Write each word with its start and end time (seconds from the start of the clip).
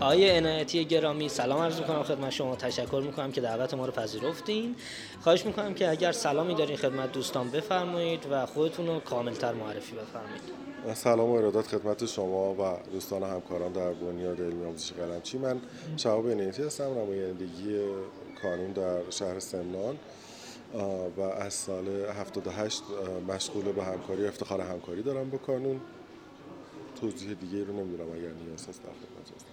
آقای 0.00 0.30
عنایتی 0.30 0.84
گرامی 0.84 1.28
سلام 1.28 1.60
عرض 1.60 1.80
می‌کنم 1.80 2.02
خدمت 2.02 2.30
شما. 2.30 2.56
تشکر 2.56 3.02
می‌کنم 3.06 3.32
که 3.32 3.40
دعوت 3.40 3.74
ما 3.74 3.86
رو 3.86 3.92
پذیرفتین. 3.92 4.76
خواهش 5.20 5.46
می‌کنم 5.46 5.74
که 5.74 5.90
اگر 5.90 6.12
سلامی 6.12 6.54
دارین 6.54 6.76
خدمت 6.76 7.12
دوستان 7.12 7.50
بفرمایید 7.50 8.26
و 8.30 8.46
خودتون 8.46 8.86
رو 8.86 9.00
کاملتر 9.00 9.52
معرفی 9.52 9.96
بفرمایید. 9.96 10.42
سلام 10.94 11.30
و 11.30 11.32
ارادت 11.32 11.66
خدمت 11.66 12.06
شما 12.06 12.54
و 12.54 12.90
دوستان 12.92 13.22
همکاران 13.22 13.72
در 13.72 13.92
بنیاد 13.92 14.40
علمی 14.40 14.64
آموزش 14.64 14.92
قلمچی. 14.92 15.38
من 15.38 15.60
شهاب 15.96 16.30
عنایتی 16.30 16.62
هستم 16.62 16.84
نمایندگی 16.84 17.80
کانون 18.42 18.72
در 18.72 19.10
شهر 19.10 19.38
سمنان 19.40 19.98
و 21.16 21.20
از 21.20 21.54
سال 21.54 21.88
78 21.88 22.82
مشغول 23.28 23.72
به 23.72 23.84
همکاری 23.84 24.26
افتخار 24.26 24.60
همکاری 24.60 25.02
دارم 25.02 25.30
با 25.30 25.38
کانون. 25.38 25.80
توضیح 27.00 27.34
دیگه 27.34 27.64
رو 27.64 27.72
نمی‌دونم 27.72 28.10
اگر 28.10 28.32
نیاز 28.46 28.68
هست 28.68 28.82
در 28.82 28.88
خدمت 28.88 29.49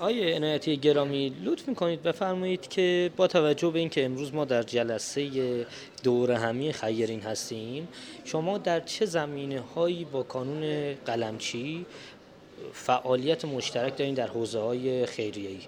آیه 0.00 0.36
عنایتی 0.36 0.76
گرامی 0.76 1.32
لطف 1.44 1.68
می‌کنید 1.68 2.02
بفرمایید 2.02 2.68
که 2.68 3.10
با 3.16 3.26
توجه 3.26 3.70
به 3.70 3.78
اینکه 3.78 4.04
امروز 4.04 4.34
ما 4.34 4.44
در 4.44 4.62
جلسه 4.62 5.66
دور 6.02 6.32
همی 6.32 6.72
خیرین 6.72 7.20
هستیم 7.20 7.88
شما 8.24 8.58
در 8.58 8.80
چه 8.80 9.06
زمینه 9.06 9.60
هایی 9.60 10.04
با 10.04 10.22
کانون 10.22 10.94
قلمچی 10.94 11.86
فعالیت 12.72 13.44
مشترک 13.44 13.96
دارین 13.96 14.14
در 14.14 14.26
حوزه 14.26 14.58
های 14.58 15.06
خیریه 15.06 15.50
ای 15.50 15.60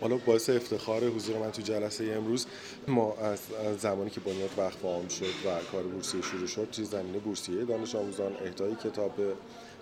حالا 0.00 0.16
باعث 0.16 0.50
افتخار 0.50 1.04
حضور 1.04 1.38
من 1.38 1.52
تو 1.52 1.62
جلسه 1.62 2.04
امروز 2.04 2.46
ما 2.88 3.14
از 3.14 3.40
زمانی 3.78 4.10
که 4.10 4.20
بنیاد 4.20 4.50
وقف 4.56 4.84
عام 4.84 5.08
شد 5.08 5.24
و 5.24 5.72
کار 5.72 5.82
بورسیه 5.82 6.22
شروع 6.22 6.46
شد 6.46 6.68
توی 6.72 6.84
زمینه 6.84 7.18
بورسیه 7.18 7.64
دانش 7.64 7.94
آموزان 7.94 8.32
اهدای 8.44 8.74
کتاب 8.74 9.12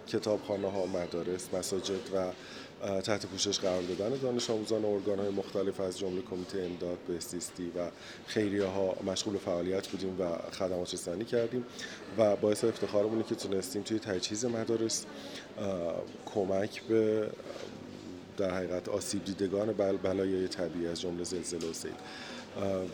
کتابخانه 0.07 0.71
ها 0.71 0.87
مدارس 0.87 1.55
مساجد 1.55 2.15
و 2.15 2.33
تحت 3.01 3.27
پوشش 3.27 3.59
قرار 3.59 3.83
دادن 3.83 4.17
دانش 4.17 4.51
آموزان 4.51 4.83
و 4.83 4.87
ارگان 4.87 5.19
های 5.19 5.31
مختلف 5.31 5.81
از 5.81 5.99
جمله 5.99 6.23
کمیته 6.23 6.63
امداد 6.63 6.99
به 7.09 7.21
سیستی 7.21 7.73
و 7.77 7.91
خیریه 8.27 8.65
ها 8.65 8.97
مشغول 9.07 9.39
فعالیت 9.39 9.89
بودیم 9.89 10.21
و 10.21 10.39
خدمات 10.53 10.95
رسانی 10.95 11.25
کردیم 11.25 11.65
و 12.19 12.37
باعث 12.37 12.65
افتخارمونه 12.65 13.23
که 13.23 13.35
تونستیم 13.35 13.83
توی 13.83 13.99
تجهیز 13.99 14.45
مدارس 14.45 15.05
کمک 16.35 16.83
به 16.83 17.31
در 18.37 18.51
حقیقت 18.51 18.89
آسیب 18.89 19.25
دیدگان 19.25 19.73
بل 19.73 19.97
بلایای 19.97 20.49
طبیعی 20.49 20.87
از 20.87 21.01
جمله 21.01 21.25
زلزله 21.25 21.71
و 21.71 21.73
سیل. 21.73 21.93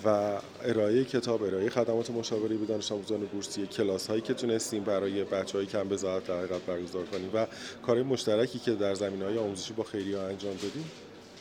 و 0.04 0.38
ارائه 0.64 1.04
کتاب 1.04 1.42
ارائه 1.42 1.70
خدمات 1.70 2.10
مشاوره 2.10 2.56
به 2.56 2.66
دانش 2.66 2.92
آموزان 2.92 3.20
بورسیه 3.20 3.66
کلاس 3.66 4.06
هایی 4.06 4.20
که 4.20 4.34
تونستیم 4.34 4.84
برای 4.84 5.24
بچه 5.24 5.58
های 5.58 5.66
کم 5.66 5.88
بزاعت 5.88 6.26
در 6.26 6.38
حقیقت 6.38 6.60
برگزار 6.60 7.04
کنیم 7.04 7.30
و 7.34 7.46
کار 7.86 8.02
مشترکی 8.02 8.58
که 8.58 8.72
در 8.72 8.94
زمین 8.94 9.22
های 9.22 9.38
آموزشی 9.38 9.72
با 9.72 9.82
خیریه 9.82 10.18
انجام 10.18 10.54
دادیم 10.54 10.90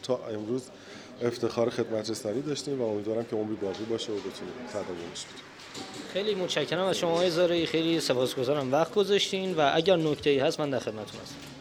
تا 0.03 0.19
امروز 0.28 0.63
افتخار 1.22 1.69
خدمت 1.69 2.09
رسانی 2.09 2.41
داشتیم 2.41 2.81
و 2.81 2.85
امیدوارم 2.85 3.23
که 3.23 3.35
عمری 3.35 3.56
باقی 3.56 3.83
باشه 3.83 4.12
و 4.12 4.16
بتونیم 4.16 4.53
تداومش 4.69 5.25
بدیم 5.25 5.51
خیلی 6.13 6.35
متشکرم 6.35 6.85
از 6.85 6.97
شما 6.97 7.29
زاره 7.29 7.66
خیلی 7.66 8.00
سپاسگزارم. 8.00 8.72
وقت 8.72 8.94
گذاشتین 8.94 9.53
و 9.53 9.72
اگر 9.73 9.95
نکته 9.95 10.29
ای 10.29 10.39
هست 10.39 10.59
من 10.59 10.69
در 10.69 10.79
خدمتتون 10.79 11.22
هستم. 11.22 11.50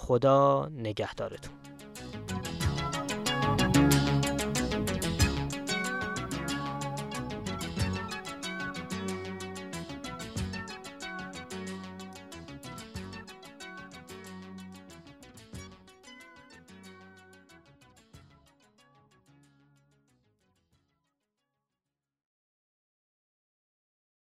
خدا 0.00 0.68
نگهدارتون. 0.74 1.59